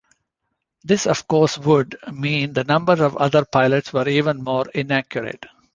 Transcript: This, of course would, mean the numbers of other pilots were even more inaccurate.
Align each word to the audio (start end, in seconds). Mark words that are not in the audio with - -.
This, 0.83 1.05
of 1.05 1.27
course 1.27 1.59
would, 1.59 1.95
mean 2.11 2.53
the 2.53 2.63
numbers 2.63 3.01
of 3.01 3.17
other 3.17 3.45
pilots 3.45 3.93
were 3.93 4.09
even 4.09 4.43
more 4.43 4.67
inaccurate. 4.69 5.45